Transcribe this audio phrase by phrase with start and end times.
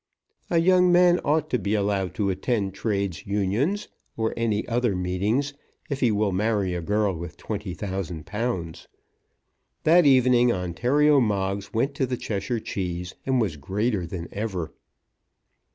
[0.49, 5.53] A young man ought to be allowed to attend trades' unions, or any other meetings,
[5.91, 8.87] if he will marry a girl with twenty thousand pounds.
[9.83, 14.73] That evening Ontario Moggs went to the Cheshire Cheese, and was greater than ever.